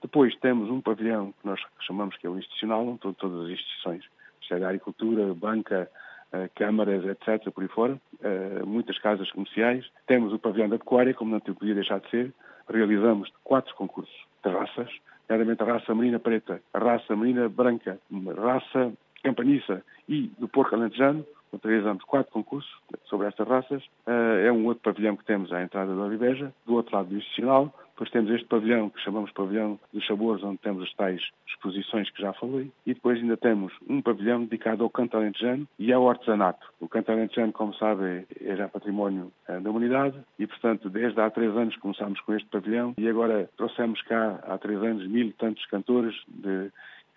Depois 0.01 0.35
temos 0.37 0.69
um 0.69 0.79
pavilhão 0.79 1.31
que 1.31 1.45
nós 1.45 1.59
chamamos 1.81 2.15
que 2.17 2.27
é 2.27 2.29
o 2.29 2.37
institucional, 2.37 2.87
onde 2.87 2.99
todas 2.99 3.45
as 3.45 3.49
instituições, 3.49 4.03
seja 4.47 4.65
a 4.65 4.69
agricultura, 4.69 5.33
banca, 5.33 5.89
uh, 6.31 6.49
câmaras, 6.55 7.03
etc., 7.05 7.51
por 7.51 7.63
aí 7.63 7.69
fora, 7.69 7.93
uh, 7.93 8.65
muitas 8.65 8.97
casas 8.99 9.31
comerciais. 9.31 9.85
Temos 10.05 10.31
o 10.33 10.39
pavilhão 10.39 10.69
da 10.69 10.77
pecuária, 10.77 11.13
como 11.13 11.31
não 11.31 11.39
podia 11.39 11.73
deixar 11.73 11.99
de 11.99 12.09
ser. 12.09 12.33
Realizamos 12.69 13.31
quatro 13.43 13.73
concursos 13.75 14.15
de 14.43 14.49
raças, 14.49 14.89
nomeadamente 15.27 15.63
a 15.63 15.65
raça 15.65 15.95
marina 15.95 16.19
preta, 16.19 16.61
a 16.73 16.79
raça 16.79 17.15
marina 17.15 17.49
branca, 17.49 17.99
a 18.11 18.41
raça 18.41 18.93
campaniça 19.23 19.83
e 20.07 20.31
do 20.37 20.47
porco 20.47 20.75
alentejano, 20.75 21.25
realizamos 21.63 22.03
quatro 22.03 22.31
concursos 22.31 22.71
sobre 23.05 23.27
estas 23.27 23.47
raças. 23.47 23.83
Uh, 24.05 24.45
é 24.45 24.51
um 24.51 24.65
outro 24.65 24.83
pavilhão 24.83 25.15
que 25.15 25.25
temos 25.25 25.51
à 25.51 25.61
entrada 25.61 25.95
da 25.95 26.01
Oliveja, 26.01 26.53
do 26.65 26.75
outro 26.75 26.95
lado 26.95 27.09
do 27.09 27.17
institucional. 27.17 27.73
Depois 27.91 28.11
temos 28.11 28.29
este 28.29 28.45
pavilhão 28.45 28.91
que 28.91 29.01
chamamos 29.01 29.31
pavilhão 29.31 29.79
dos 29.91 30.05
sabores, 30.05 30.43
onde 30.43 30.59
temos 30.59 30.83
as 30.83 30.93
tais 30.93 31.19
exposições 31.47 32.07
que 32.11 32.21
já 32.21 32.31
falei. 32.33 32.71
E 32.85 32.93
depois 32.93 33.19
ainda 33.19 33.35
temos 33.35 33.73
um 33.89 34.03
pavilhão 34.03 34.43
dedicado 34.43 34.83
ao 34.83 34.89
canto 34.89 35.17
alentejano 35.17 35.67
e 35.79 35.91
ao 35.91 36.07
artesanato. 36.07 36.67
O 36.79 36.87
canto 36.87 37.11
alentejano, 37.11 37.51
como 37.51 37.73
sabe, 37.73 38.27
é 38.39 38.55
já 38.55 38.67
património 38.67 39.31
uh, 39.49 39.59
da 39.59 39.69
humanidade 39.69 40.15
e, 40.37 40.45
portanto, 40.45 40.89
desde 40.89 41.19
há 41.19 41.29
três 41.31 41.55
anos 41.57 41.75
começámos 41.77 42.19
com 42.21 42.35
este 42.35 42.47
pavilhão 42.49 42.93
e 42.97 43.09
agora 43.09 43.49
trouxemos 43.57 43.99
cá, 44.03 44.39
há 44.43 44.57
três 44.59 44.81
anos, 44.83 45.07
mil 45.07 45.27
e 45.27 45.33
tantos 45.33 45.65
cantores 45.65 46.15
de 46.27 46.71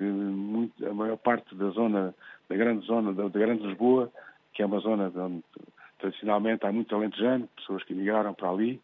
muito, 0.04 0.86
a 0.86 0.94
maior 0.94 1.16
parte 1.18 1.54
da 1.54 1.68
zona, 1.70 2.14
da 2.48 2.56
grande 2.56 2.86
zona, 2.86 3.12
da, 3.12 3.28
da 3.28 3.38
grande 3.38 3.66
Lisboa, 3.66 4.10
que 4.60 4.64
é 4.64 4.66
uma 4.66 4.80
zona 4.80 5.10
onde 5.16 5.42
tradicionalmente 5.98 6.66
há 6.66 6.70
muito 6.70 6.94
alentejano, 6.94 7.48
pessoas 7.56 7.82
que 7.82 7.94
emigraram 7.94 8.34
para 8.34 8.50
ali 8.50 8.78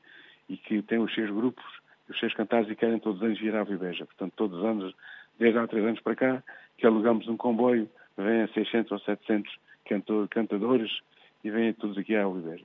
e 0.48 0.56
que 0.56 0.80
têm 0.80 0.98
os 0.98 1.14
seus 1.14 1.30
grupos, 1.30 1.66
os 2.08 2.18
seus 2.18 2.32
cantares 2.32 2.70
e 2.70 2.74
querem 2.74 2.98
todos 2.98 3.20
os 3.20 3.26
anos 3.26 3.38
vir 3.38 3.54
à 3.54 3.62
Viveja. 3.62 4.06
Portanto, 4.06 4.32
todos 4.36 4.58
os 4.58 4.64
anos, 4.64 4.94
desde 5.38 5.58
há 5.58 5.66
três 5.66 5.84
anos 5.84 6.00
para 6.00 6.16
cá, 6.16 6.42
que 6.78 6.86
alugamos 6.86 7.28
um 7.28 7.36
comboio, 7.36 7.90
vêm 8.16 8.48
600 8.54 8.90
ou 8.90 8.98
700 9.00 9.54
cantadores 10.30 10.90
e 11.44 11.50
vêm 11.50 11.74
todos 11.74 11.98
aqui 11.98 12.16
à 12.16 12.26
Oliveira. 12.26 12.64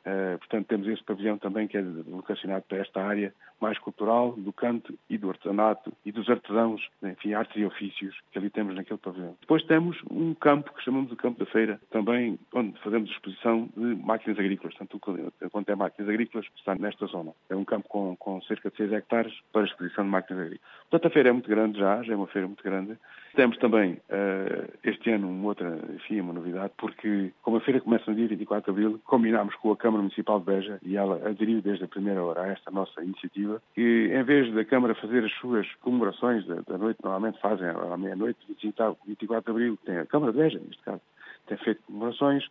Uh, 0.00 0.38
portanto, 0.38 0.66
temos 0.66 0.88
esse 0.88 1.02
pavilhão 1.04 1.36
também 1.38 1.68
que 1.68 1.76
é 1.76 1.82
vocacionado 1.82 2.64
para 2.68 2.78
esta 2.78 3.02
área 3.02 3.34
mais 3.60 3.78
cultural, 3.78 4.32
do 4.32 4.52
canto 4.52 4.98
e 5.08 5.18
do 5.18 5.28
artesanato 5.28 5.92
e 6.04 6.10
dos 6.10 6.28
artesãos, 6.30 6.88
enfim, 7.02 7.34
artes 7.34 7.56
e 7.56 7.64
ofícios 7.64 8.16
que 8.32 8.38
ali 8.38 8.48
temos 8.48 8.74
naquele 8.74 8.98
pavilhão. 8.98 9.36
Depois 9.40 9.62
temos 9.64 9.98
um 10.10 10.32
campo 10.34 10.72
que 10.72 10.82
chamamos 10.82 11.10
de 11.10 11.16
campo 11.16 11.38
da 11.38 11.50
feira, 11.50 11.78
também 11.90 12.38
onde 12.54 12.78
fazemos 12.80 13.10
exposição 13.10 13.68
de 13.76 13.94
máquinas 13.96 14.38
agrícolas, 14.38 14.74
portanto, 14.74 15.30
quando 15.52 15.68
é 15.68 15.74
máquinas 15.74 16.08
agrícolas, 16.08 16.46
está 16.56 16.74
nesta 16.74 17.06
zona. 17.06 17.32
É 17.50 17.54
um 17.54 17.64
campo 17.64 17.88
com, 17.88 18.16
com 18.16 18.40
cerca 18.42 18.70
de 18.70 18.76
6 18.78 18.92
hectares 18.92 19.34
para 19.52 19.66
exposição 19.66 20.04
de 20.04 20.10
máquinas 20.10 20.46
agrícolas. 20.46 20.70
Portanto, 20.88 21.06
a 21.06 21.14
feira 21.14 21.28
é 21.28 21.32
muito 21.32 21.48
grande 21.48 21.78
já, 21.78 22.02
já 22.02 22.14
é 22.14 22.16
uma 22.16 22.26
feira 22.28 22.46
muito 22.46 22.64
grande. 22.64 22.96
Temos 23.34 23.56
também, 23.58 23.92
uh, 23.92 24.70
este 24.82 25.10
ano, 25.10 25.28
uma 25.28 25.48
outra, 25.48 25.78
enfim, 25.94 26.20
uma 26.20 26.32
novidade, 26.32 26.72
porque 26.76 27.30
como 27.42 27.58
a 27.58 27.60
feira 27.60 27.80
começa 27.80 28.10
no 28.10 28.16
dia 28.16 28.26
24 28.26 28.64
de 28.64 28.70
abril, 28.70 29.00
combinámos 29.04 29.54
com 29.56 29.70
a 29.70 29.76
Câmara 29.76 30.02
Municipal 30.02 30.40
de 30.40 30.46
Beja 30.46 30.78
e 30.82 30.96
ela 30.96 31.16
aderiu 31.28 31.62
desde 31.62 31.84
a 31.84 31.88
primeira 31.88 32.22
hora 32.22 32.42
a 32.42 32.48
esta 32.48 32.70
nossa 32.70 33.02
iniciativa, 33.02 33.62
que 33.74 34.10
em 34.12 34.22
vez 34.24 34.52
da 34.52 34.64
Câmara 34.64 34.96
fazer 34.96 35.24
as 35.24 35.32
suas 35.34 35.72
comemorações 35.76 36.44
da, 36.46 36.56
da 36.66 36.76
noite, 36.76 36.98
normalmente 37.02 37.40
fazem 37.40 37.68
à 37.68 37.96
meia-noite, 37.96 38.38
24 38.48 38.96
de 39.16 39.50
abril, 39.50 39.78
tem 39.84 39.98
a 39.98 40.06
Câmara 40.06 40.32
de 40.32 40.38
Beja, 40.38 40.58
neste 40.58 40.82
caso, 40.82 41.00
tem 41.46 41.56
feito 41.58 41.82
comemorações, 41.86 42.44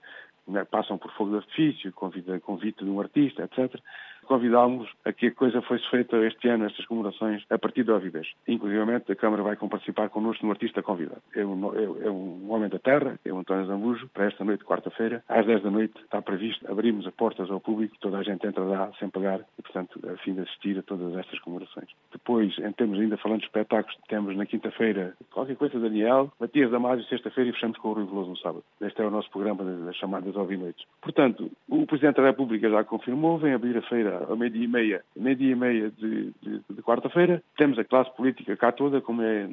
né, 0.48 0.66
passam 0.66 0.98
por 0.98 1.12
fogo 1.12 1.32
de 1.32 1.38
artifício, 1.38 1.92
convite, 1.94 2.40
convite 2.40 2.84
de 2.84 2.90
um 2.90 3.00
artista, 3.00 3.44
etc. 3.44 3.76
convidámos 4.30 4.88
a 5.04 5.12
que 5.12 5.28
a 5.28 5.32
coisa 5.32 5.60
fosse 5.64 5.90
feita 5.90 6.16
este 6.18 6.48
ano, 6.48 6.66
estas 6.66 6.86
comemorações, 6.86 7.44
a 7.50 7.58
partir 7.58 7.84
de 7.84 7.92
Óvidas. 7.92 8.28
Inclusive, 8.48 8.80
a 8.80 9.16
Câmara 9.16 9.42
vai 9.42 9.56
participar 9.56 10.10
connosco 10.10 10.46
no 10.46 10.52
artista 10.52 10.84
convidado. 10.84 11.22
É 11.36 11.44
um, 11.44 11.76
é, 11.76 12.08
é 12.08 12.12
um 12.12 12.52
homem 12.52 12.70
da 12.70 12.78
terra, 12.78 13.20
é 13.26 13.34
o 13.34 13.40
António 13.40 13.66
Zambujo, 13.66 14.08
para 14.14 14.26
esta 14.26 14.46
noite, 14.46 14.64
quarta-feira, 14.64 15.24
às 15.28 15.46
10 15.46 15.64
da 15.64 15.72
noite, 15.72 16.00
está 16.02 16.22
previsto 16.22 16.72
abrirmos 16.72 17.08
as 17.08 17.14
portas 17.16 17.50
ao 17.50 17.60
público, 17.60 17.96
toda 18.00 18.20
a 18.20 18.24
gente 18.24 18.46
entra 18.46 18.64
lá 18.64 18.92
sem 19.00 19.10
pagar 19.10 19.42
e, 19.58 19.62
portanto, 19.64 20.00
a 20.08 20.16
fim 20.18 20.36
de 20.36 20.42
assistir 20.42 20.78
a 20.78 20.84
todas 20.84 21.16
estas 21.18 21.40
comemorações. 21.40 21.90
Depois, 22.12 22.56
em 22.60 22.72
termos 22.74 23.00
ainda 23.00 23.18
falando 23.18 23.40
de 23.40 23.48
espetáculos, 23.48 23.98
temos 24.08 24.38
na 24.38 24.46
quinta-feira 24.46 25.16
qualquer 25.32 25.56
coisa 25.56 25.80
Daniel, 25.80 26.32
Matias 26.40 26.70
Damasio, 26.70 27.06
sexta-feira 27.06 27.50
e 27.50 27.54
fechamos 27.54 27.78
com 27.80 27.90
o 27.90 27.94
Rui 27.94 28.06
Veloso 28.06 28.30
no 28.30 28.38
sábado. 28.38 28.64
Este 28.80 29.02
é 29.02 29.06
o 29.06 29.12
nosso 29.12 29.30
programa 29.32 29.64
das 29.64 29.96
chamadas 29.96 30.36
Noites. 30.36 30.86
Portanto, 31.02 31.50
o 31.68 31.86
Presidente 31.86 32.18
da 32.18 32.28
República 32.28 32.70
já 32.70 32.84
confirmou, 32.84 33.38
vem 33.38 33.54
abrir 33.54 33.78
a 33.78 33.82
feira 33.84 34.19
ao 34.28 34.36
meio-dia 34.36 34.64
e 34.64 34.68
meia, 34.68 35.04
meio-dia 35.16 35.52
e 35.52 35.56
meia 35.56 35.90
de, 35.92 36.32
de, 36.42 36.62
de 36.70 36.82
quarta-feira. 36.82 37.44
Temos 37.58 37.78
a 37.80 37.84
classe 37.84 38.14
política 38.16 38.58
cá 38.58 38.72
toda, 38.72 39.02
como 39.02 39.22
é 39.22 39.48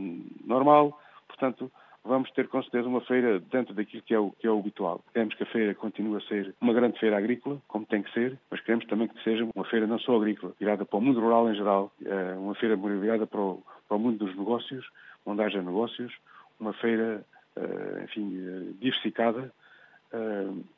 normal. 0.44 0.98
Portanto, 1.28 1.70
vamos 2.06 2.30
ter 2.30 2.48
com 2.48 2.62
certeza 2.62 2.88
uma 2.88 3.00
feira 3.00 3.40
dentro 3.40 3.74
daquilo 3.74 4.02
que 4.02 4.14
é, 4.14 4.18
o, 4.18 4.30
que 4.30 4.46
é 4.46 4.50
o 4.50 4.58
habitual. 4.58 5.02
Queremos 5.12 5.34
que 5.34 5.42
a 5.42 5.46
feira 5.46 5.74
continue 5.74 6.16
a 6.16 6.20
ser 6.20 6.54
uma 6.60 6.72
grande 6.72 6.98
feira 6.98 7.18
agrícola, 7.18 7.60
como 7.68 7.84
tem 7.84 8.02
que 8.02 8.12
ser, 8.12 8.38
mas 8.50 8.60
queremos 8.60 8.86
também 8.86 9.08
que 9.08 9.22
seja 9.22 9.46
uma 9.54 9.64
feira 9.64 9.86
não 9.86 9.98
só 9.98 10.16
agrícola, 10.16 10.52
virada 10.58 10.84
para 10.84 10.98
o 10.98 11.02
mundo 11.02 11.20
rural 11.20 11.50
em 11.50 11.54
geral, 11.54 11.92
eh, 12.04 12.34
uma 12.38 12.54
feira 12.54 12.76
virada 12.76 13.26
para 13.26 13.40
o, 13.40 13.62
para 13.88 13.96
o 13.96 14.00
mundo 14.00 14.24
dos 14.24 14.36
negócios, 14.36 14.86
onde 15.24 15.42
haja 15.42 15.60
negócios, 15.62 16.12
uma 16.60 16.72
feira, 16.74 17.24
eh, 17.56 18.04
enfim, 18.04 18.38
eh, 18.38 18.72
diversificada, 18.80 19.52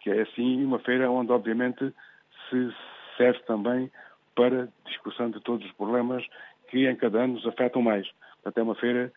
que 0.00 0.10
é 0.10 0.22
assim 0.22 0.64
uma 0.64 0.80
feira 0.80 1.08
onde 1.08 1.30
obviamente 1.30 1.94
se 2.48 2.74
serve 3.18 3.40
também 3.40 3.90
para 4.34 4.68
discussão 4.86 5.28
de 5.28 5.40
todos 5.40 5.66
os 5.66 5.72
problemas 5.72 6.24
que 6.68 6.88
em 6.88 6.96
cada 6.96 7.24
ano 7.24 7.34
nos 7.34 7.46
afetam 7.46 7.82
mais. 7.82 8.08
Portanto, 8.42 8.58
é 8.58 8.62
uma 8.62 8.74
feira 8.76 9.12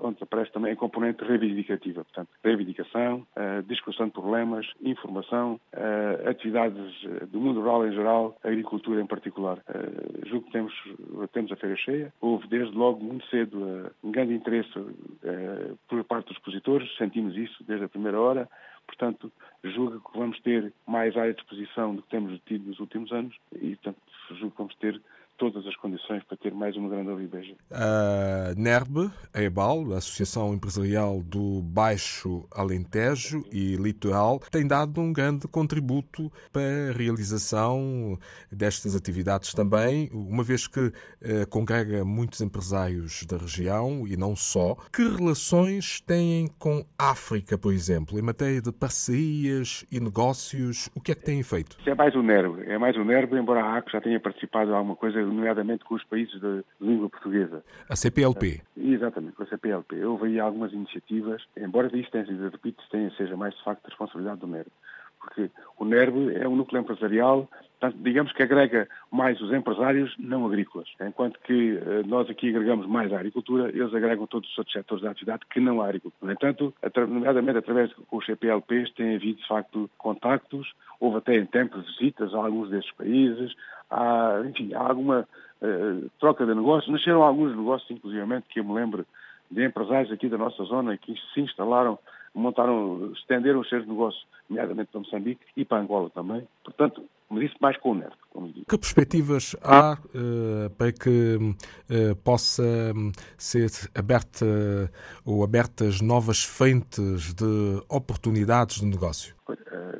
onde 0.00 0.22
aparece 0.22 0.52
também 0.52 0.72
a 0.72 0.76
componente 0.76 1.24
reivindicativa, 1.24 2.04
portanto, 2.04 2.28
reivindicação, 2.44 3.26
discussão 3.66 4.06
de 4.06 4.12
problemas, 4.12 4.66
informação, 4.82 5.58
atividades 6.28 7.00
do 7.32 7.40
mundo 7.40 7.60
rural 7.60 7.86
em 7.86 7.92
geral, 7.92 8.36
agricultura 8.44 9.00
em 9.00 9.06
particular. 9.06 9.58
Julgo 10.26 10.44
que 10.46 10.52
temos, 10.52 10.74
temos 11.32 11.50
a 11.50 11.56
feira 11.56 11.76
cheia. 11.76 12.12
Houve 12.20 12.46
desde 12.48 12.76
logo 12.76 13.02
muito 13.02 13.26
cedo 13.28 13.90
um 14.04 14.10
grande 14.10 14.34
interesse 14.34 14.70
por 15.88 16.04
parte 16.04 16.26
dos 16.26 16.36
expositores, 16.36 16.94
sentimos 16.98 17.34
isso 17.34 17.64
desde 17.64 17.86
a 17.86 17.88
primeira 17.88 18.20
hora. 18.20 18.46
Portanto, 18.88 19.30
julgo 19.62 20.00
que 20.00 20.18
vamos 20.18 20.40
ter 20.40 20.72
mais 20.86 21.16
área 21.16 21.34
de 21.34 21.40
exposição 21.40 21.94
do 21.94 22.02
que 22.02 22.08
temos 22.08 22.40
tido 22.46 22.66
nos 22.66 22.80
últimos 22.80 23.12
anos 23.12 23.36
e, 23.52 23.76
portanto, 23.76 24.00
julgo 24.30 24.50
que 24.50 24.58
vamos 24.58 24.74
ter 24.76 25.00
todas 25.38 25.64
as 25.66 25.76
condições 25.76 26.22
para 26.24 26.36
ter 26.36 26.52
mais 26.52 26.76
uma 26.76 26.88
grande 26.88 27.10
oliveira. 27.10 27.54
A 27.70 28.54
NERB, 28.56 29.10
a 29.32 29.40
EBAL, 29.40 29.94
a 29.94 29.98
Associação 29.98 30.52
Empresarial 30.52 31.22
do 31.22 31.62
Baixo 31.62 32.46
Alentejo 32.52 33.44
e 33.52 33.76
Litoral, 33.76 34.40
tem 34.50 34.66
dado 34.66 35.00
um 35.00 35.12
grande 35.12 35.46
contributo 35.46 36.30
para 36.52 36.90
a 36.90 36.92
realização 36.92 38.18
destas 38.50 38.96
atividades 38.96 39.54
também, 39.54 40.10
uma 40.12 40.42
vez 40.42 40.66
que 40.66 40.92
eh, 41.22 41.46
congrega 41.48 42.04
muitos 42.04 42.40
empresários 42.40 43.24
da 43.24 43.36
região 43.36 44.06
e 44.06 44.16
não 44.16 44.34
só. 44.34 44.74
Que 44.92 45.02
relações 45.02 46.00
têm 46.00 46.48
com 46.58 46.84
a 46.98 47.10
África, 47.10 47.56
por 47.56 47.72
exemplo, 47.72 48.18
em 48.18 48.22
matéria 48.22 48.60
de 48.60 48.72
parcerias 48.72 49.86
e 49.90 50.00
negócios? 50.00 50.90
O 50.94 51.00
que 51.00 51.12
é 51.12 51.14
que 51.14 51.24
têm 51.24 51.42
feito? 51.42 51.76
É 51.86 51.94
mais 51.94 52.14
o 52.14 52.22
NERB, 52.22 52.64
é 52.66 52.76
mais 52.76 52.96
o 52.96 53.04
NERB, 53.04 53.36
embora 53.38 53.62
a 53.62 53.78
ACO 53.78 53.90
já 53.90 54.00
tenha 54.00 54.18
participado 54.18 54.70
de 54.70 54.76
alguma 54.76 54.96
coisa 54.96 55.27
nomeadamente 55.28 55.84
com 55.84 55.94
os 55.94 56.04
países 56.04 56.40
de 56.40 56.64
língua 56.80 57.08
portuguesa. 57.08 57.64
A 57.88 57.96
CPLP? 57.96 58.62
Exatamente, 58.76 59.34
com 59.34 59.42
a 59.42 59.46
CPLP. 59.46 60.04
Houve 60.04 60.28
aí 60.28 60.40
algumas 60.40 60.72
iniciativas, 60.72 61.42
embora 61.56 61.94
isto 61.96 62.10
tenha 62.10 62.26
sido, 62.26 62.48
repito, 62.48 62.82
tenha, 62.90 63.10
seja 63.12 63.36
mais 63.36 63.54
de 63.54 63.62
facto 63.64 63.84
a 63.84 63.88
responsabilidade 63.88 64.40
do 64.40 64.46
NERB. 64.46 64.70
Porque 65.28 65.50
o 65.78 65.84
NERB 65.84 66.34
é 66.36 66.48
um 66.48 66.56
núcleo 66.56 66.80
empresarial, 66.80 67.48
portanto, 67.78 68.02
digamos 68.02 68.32
que 68.32 68.42
agrega 68.42 68.88
mais 69.10 69.40
os 69.40 69.52
empresários 69.52 70.14
não 70.18 70.46
agrícolas. 70.46 70.88
Enquanto 71.00 71.38
que 71.40 71.76
eh, 71.76 72.02
nós 72.06 72.28
aqui 72.30 72.48
agregamos 72.48 72.86
mais 72.86 73.12
a 73.12 73.16
agricultura, 73.16 73.68
eles 73.68 73.94
agregam 73.94 74.26
todos 74.26 74.50
os 74.50 74.58
outros 74.58 74.72
setores 74.72 75.04
da 75.04 75.10
atividade 75.10 75.42
que 75.50 75.60
não 75.60 75.80
a 75.80 75.84
agricultura. 75.84 76.26
No 76.26 76.32
entanto, 76.32 76.74
nomeadamente 77.08 77.58
através 77.58 77.90
dos 78.10 78.26
CPLPs, 78.26 78.92
tem 78.94 79.16
havido, 79.16 79.38
de 79.38 79.46
facto, 79.46 79.90
contactos, 79.98 80.72
houve 80.98 81.18
até 81.18 81.36
em 81.36 81.46
tempos 81.46 81.84
visitas 81.86 82.34
a 82.34 82.38
alguns 82.38 82.70
desses 82.70 82.90
países, 82.92 83.54
há, 83.90 84.42
enfim, 84.48 84.72
há 84.74 84.80
alguma 84.80 85.28
uh, 85.62 86.10
troca 86.18 86.46
de 86.46 86.54
negócios. 86.54 86.92
Nasceram 86.92 87.22
alguns 87.22 87.56
negócios, 87.56 87.90
inclusivamente, 87.90 88.46
que 88.48 88.60
eu 88.60 88.64
me 88.64 88.74
lembro 88.74 89.06
de 89.50 89.64
empresários 89.64 90.12
aqui 90.12 90.28
da 90.28 90.36
nossa 90.36 90.62
zona 90.64 90.96
que 90.96 91.14
se 91.32 91.40
instalaram, 91.40 91.98
montaram, 92.34 93.12
estenderam 93.12 93.60
os 93.60 93.68
seus 93.68 93.86
negócios, 93.86 94.26
nomeadamente 94.48 94.90
para 94.90 95.00
Moçambique 95.00 95.44
e 95.56 95.64
para 95.64 95.82
Angola 95.82 96.10
também. 96.10 96.46
Portanto, 96.64 97.02
me 97.30 97.46
disse 97.46 97.56
mais 97.60 97.76
com 97.78 97.92
o 97.92 97.94
NERC. 97.94 98.16
Que 98.68 98.78
perspectivas 98.78 99.56
há 99.62 99.94
uh, 99.94 100.70
para 100.76 100.92
que 100.92 101.36
uh, 101.36 102.16
possa 102.24 102.62
hum, 102.96 103.12
ser 103.36 103.70
aberta 103.94 104.44
uh, 104.44 105.30
ou 105.30 105.44
abertas 105.44 106.00
novas 106.00 106.42
frentes 106.44 107.34
de 107.34 107.82
oportunidades 107.88 108.80
de 108.80 108.86
negócio? 108.86 109.36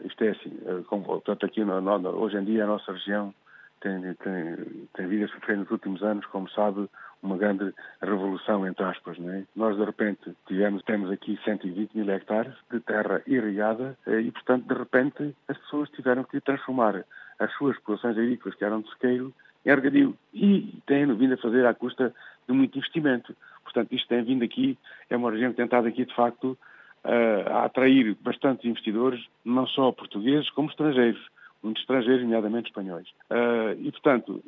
isto 0.05 0.25
é 0.25 0.31
assim, 0.31 0.85
como, 0.89 1.05
portanto, 1.05 1.47
aqui 1.47 1.65
no, 1.65 1.81
no, 1.81 2.09
hoje 2.09 2.37
em 2.37 2.45
dia 2.45 2.65
a 2.65 2.67
nossa 2.67 2.93
região 2.93 3.33
tem, 3.81 4.01
tem, 4.15 4.57
tem 4.95 5.07
vindo 5.07 5.25
a 5.25 5.29
sofrer 5.29 5.57
nos 5.57 5.71
últimos 5.71 6.03
anos, 6.03 6.27
como 6.27 6.49
sabe, 6.51 6.89
uma 7.23 7.37
grande 7.37 7.75
revolução, 8.01 8.67
entre 8.67 8.85
aspas. 8.85 9.19
Não 9.19 9.31
é? 9.31 9.45
Nós, 9.55 9.77
de 9.77 9.85
repente, 9.85 10.35
tivemos, 10.47 10.83
temos 10.83 11.11
aqui 11.11 11.39
120 11.45 11.95
mil 11.95 12.11
hectares 12.11 12.55
de 12.71 12.81
terra 12.81 13.23
irrigada 13.27 13.97
eh, 14.07 14.21
e, 14.21 14.31
portanto, 14.31 14.67
de 14.67 14.75
repente, 14.75 15.35
as 15.49 15.57
pessoas 15.59 15.89
tiveram 15.91 16.25
que 16.25 16.41
transformar 16.41 17.05
as 17.39 17.53
suas 17.55 17.77
explorações 17.77 18.17
agrícolas, 18.17 18.57
que 18.57 18.65
eram 18.65 18.81
de 18.81 18.91
sequeiro, 18.91 19.33
em 19.65 19.71
argadio. 19.71 20.17
E 20.33 20.81
têm 20.87 21.07
vindo 21.15 21.35
a 21.35 21.39
fazer 21.39 21.67
à 21.67 21.75
custa 21.75 22.15
de 22.47 22.55
muito 22.55 22.79
investimento. 22.79 23.35
Portanto, 23.65 23.93
isto 23.93 24.09
tem 24.09 24.23
vindo 24.23 24.45
aqui, 24.45 24.79
é 25.11 25.17
uma 25.17 25.31
região 25.31 25.51
que 25.51 25.57
tem 25.57 25.65
estado 25.65 25.87
aqui, 25.87 26.05
de 26.05 26.15
facto, 26.15 26.57
a 27.05 27.65
atrair 27.65 28.17
bastantes 28.21 28.65
investidores, 28.65 29.25
não 29.45 29.67
só 29.67 29.93
portugueses, 29.93 30.51
como 30.51 30.69
estrangeiros 30.69 31.21
muitos 31.63 31.83
estrangeiros, 31.83 32.23
nomeadamente 32.23 32.69
espanhóis. 32.69 33.09
Uh, 33.31 33.79
e, 33.81 33.91
portanto, 33.91 34.43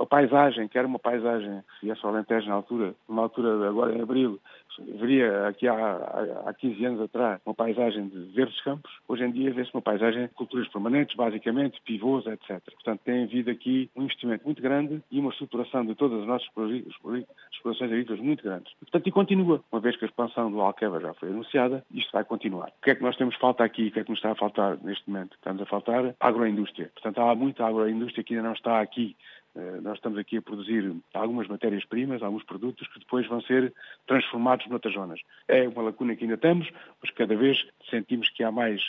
a 0.00 0.06
paisagem, 0.06 0.68
que 0.68 0.78
era 0.78 0.86
uma 0.86 0.98
paisagem, 0.98 1.60
se 1.78 1.86
viesse 1.86 2.04
ao 2.04 2.12
Alentejo 2.12 2.48
na 2.48 2.54
altura, 2.54 2.94
numa 3.08 3.22
altura 3.22 3.68
agora 3.68 3.94
em 3.94 4.02
abril, 4.02 4.38
veria 4.98 5.48
aqui 5.48 5.66
há, 5.68 5.74
há, 5.74 6.50
há 6.50 6.54
15 6.54 6.84
anos 6.84 7.00
atrás 7.02 7.40
uma 7.44 7.54
paisagem 7.54 8.08
de 8.08 8.18
verdes 8.34 8.60
campos, 8.62 8.90
hoje 9.08 9.24
em 9.24 9.30
dia 9.30 9.52
vê-se 9.52 9.72
uma 9.74 9.82
paisagem 9.82 10.22
de 10.22 10.34
culturas 10.34 10.68
permanentes, 10.68 11.16
basicamente, 11.16 11.80
pivôs, 11.84 12.26
etc. 12.26 12.60
Portanto, 12.74 13.00
tem 13.04 13.24
havido 13.24 13.50
aqui 13.50 13.90
um 13.96 14.02
investimento 14.02 14.44
muito 14.44 14.62
grande 14.62 15.02
e 15.10 15.18
uma 15.18 15.30
estruturação 15.30 15.84
de 15.84 15.94
todas 15.94 16.20
as 16.20 16.26
nossas 16.26 16.48
explorações 17.52 17.90
agrícolas 17.90 18.20
muito 18.20 18.42
grandes. 18.42 18.72
Portanto, 18.80 19.06
e 19.06 19.12
continua, 19.12 19.62
uma 19.70 19.80
vez 19.80 19.96
que 19.96 20.04
a 20.04 20.08
expansão 20.08 20.50
do 20.50 20.60
Alqueva 20.60 21.00
já 21.00 21.14
foi 21.14 21.28
anunciada, 21.28 21.84
isto 21.92 22.12
vai 22.12 22.24
continuar. 22.24 22.68
O 22.68 22.82
que 22.82 22.90
é 22.90 22.94
que 22.94 23.02
nós 23.02 23.16
temos 23.16 23.36
falta 23.36 23.64
aqui? 23.64 23.88
O 23.88 23.92
que 23.92 24.00
é 24.00 24.04
que 24.04 24.10
nos 24.10 24.18
está 24.18 24.32
a 24.32 24.36
faltar 24.36 24.78
neste 24.82 25.08
momento? 25.08 25.34
Estamos 25.34 25.62
a 25.62 25.66
faltar 25.66 26.14
agroindústria. 26.20 26.90
Portanto, 26.94 27.20
há 27.20 27.34
muita 27.34 27.66
agroindústria 27.66 28.24
que 28.24 28.34
ainda 28.34 28.46
não 28.46 28.54
está 28.54 28.80
aqui 28.80 29.16
nós 29.82 29.96
estamos 29.96 30.18
aqui 30.18 30.36
a 30.36 30.42
produzir 30.42 30.94
algumas 31.12 31.48
matérias-primas, 31.48 32.22
alguns 32.22 32.44
produtos 32.44 32.86
que 32.88 33.00
depois 33.00 33.26
vão 33.26 33.40
ser 33.42 33.72
transformados 34.06 34.66
noutras 34.68 34.94
zonas. 34.94 35.20
É 35.48 35.66
uma 35.68 35.82
lacuna 35.82 36.14
que 36.14 36.24
ainda 36.24 36.36
temos, 36.36 36.68
mas 37.02 37.10
cada 37.12 37.34
vez 37.36 37.66
sentimos 37.88 38.28
que 38.30 38.44
há 38.44 38.52
mais 38.52 38.80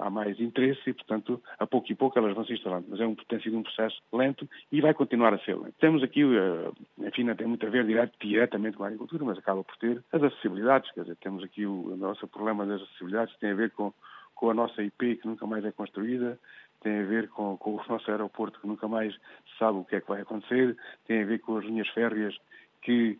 há 0.00 0.10
mais 0.10 0.40
interesse 0.40 0.80
e, 0.88 0.94
portanto, 0.94 1.42
a 1.58 1.66
pouco 1.66 1.92
e 1.92 1.94
pouco 1.94 2.18
elas 2.18 2.34
vão 2.34 2.44
se 2.44 2.54
instalando. 2.54 2.86
Mas 2.88 3.00
é 3.00 3.06
um, 3.06 3.14
tem 3.14 3.40
sido 3.40 3.58
um 3.58 3.62
processo 3.62 4.00
lento 4.12 4.48
e 4.72 4.80
vai 4.80 4.94
continuar 4.94 5.34
a 5.34 5.38
ser 5.38 5.56
lento. 5.56 5.74
Temos 5.78 6.02
aqui, 6.02 6.22
eh, 6.22 6.70
enfim, 7.06 7.24
não 7.24 7.36
tem 7.36 7.46
muito 7.46 7.66
a 7.66 7.70
ver 7.70 7.84
direto, 7.86 8.12
diretamente 8.20 8.76
com 8.76 8.84
a 8.84 8.86
agricultura, 8.86 9.24
mas 9.24 9.38
acaba 9.38 9.62
por 9.62 9.76
ter 9.76 10.02
as 10.12 10.22
acessibilidades, 10.22 10.90
quer 10.92 11.02
dizer, 11.02 11.16
temos 11.16 11.44
aqui 11.44 11.66
o, 11.66 11.92
o 11.92 11.96
nosso 11.96 12.26
problema 12.26 12.64
das 12.66 12.82
acessibilidades, 12.82 13.34
que 13.34 13.40
tem 13.40 13.50
a 13.50 13.54
ver 13.54 13.70
com, 13.72 13.92
com 14.34 14.50
a 14.50 14.54
nossa 14.54 14.82
IP, 14.82 15.16
que 15.16 15.26
nunca 15.26 15.46
mais 15.46 15.64
é 15.64 15.70
construída, 15.70 16.38
tem 16.80 17.00
a 17.00 17.04
ver 17.04 17.28
com, 17.28 17.56
com 17.58 17.74
o 17.74 17.82
nosso 17.88 18.10
aeroporto, 18.10 18.58
que 18.58 18.66
nunca 18.66 18.88
mais 18.88 19.14
sabe 19.60 19.78
o 19.78 19.84
que 19.84 19.94
é 19.94 20.00
que 20.00 20.08
vai 20.08 20.22
acontecer, 20.22 20.76
tem 21.06 21.22
a 21.22 21.26
ver 21.26 21.38
com 21.38 21.56
as 21.58 21.64
linhas 21.64 21.88
férreas 21.90 22.36
que 22.82 23.18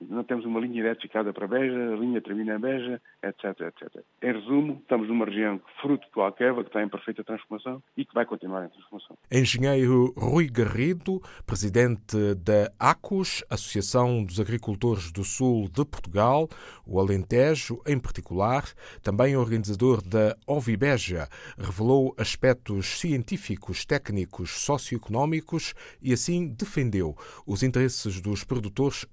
não 0.00 0.24
temos 0.24 0.44
uma 0.44 0.60
linha 0.60 0.80
identificada 0.80 1.32
para 1.32 1.46
Beja, 1.46 1.92
a 1.92 1.96
linha 1.96 2.20
termina 2.20 2.56
em 2.56 2.58
Beja, 2.58 3.00
etc, 3.22 3.44
etc. 3.60 4.02
Em 4.22 4.32
resumo, 4.32 4.78
estamos 4.80 5.08
numa 5.08 5.24
região 5.24 5.60
fruto 5.80 6.06
do 6.14 6.20
Alqueva, 6.20 6.62
que 6.62 6.68
está 6.68 6.82
em 6.82 6.88
perfeita 6.88 7.24
transformação 7.24 7.82
e 7.96 8.04
que 8.04 8.14
vai 8.14 8.24
continuar 8.24 8.64
em 8.64 8.68
transformação. 8.68 9.16
Engenheiro 9.30 10.12
Rui 10.16 10.48
Garrido, 10.48 11.20
presidente 11.46 12.34
da 12.34 12.70
ACUS, 12.78 13.44
Associação 13.50 14.24
dos 14.24 14.40
Agricultores 14.40 15.12
do 15.12 15.24
Sul 15.24 15.68
de 15.68 15.84
Portugal, 15.84 16.48
o 16.86 17.00
Alentejo 17.00 17.80
em 17.86 17.98
particular, 17.98 18.64
também 19.02 19.36
organizador 19.36 20.02
da 20.02 20.36
Ovibeja, 20.46 21.28
revelou 21.58 22.14
aspectos 22.18 23.00
científicos, 23.00 23.84
técnicos, 23.84 24.50
socioeconómicos 24.50 25.74
e 26.02 26.12
assim 26.12 26.48
defendeu 26.48 27.16
os 27.46 27.62
interesses 27.62 28.20
dos 28.20 28.44
produtores 28.44 29.06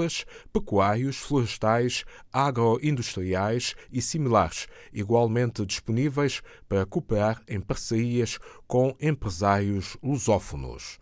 agrícolas, 0.00 0.24
pecuários, 0.52 1.16
florestais, 1.16 2.04
agroindustriais 2.32 3.74
e 3.92 4.00
similares, 4.00 4.66
igualmente 4.92 5.64
disponíveis 5.66 6.42
para 6.68 6.86
cooperar 6.86 7.40
em 7.48 7.60
parcerias 7.60 8.38
com 8.66 8.96
empresários 9.00 9.96
lusófonos. 10.02 10.98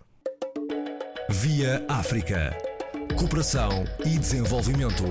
Via 1.30 1.84
África. 1.88 2.56
Cooperação 3.18 3.84
e 4.04 4.18
desenvolvimento. 4.18 5.04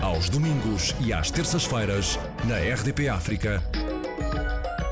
Aos 0.00 0.28
domingos 0.28 0.94
e 1.00 1.12
às 1.12 1.30
terças-feiras, 1.30 2.18
na 2.44 2.58
RDP 2.58 3.08
África, 3.08 3.62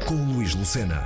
com 0.06 0.14
Luís 0.32 0.54
Lucena. 0.54 1.02